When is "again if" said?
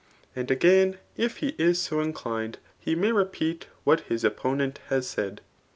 0.49-1.37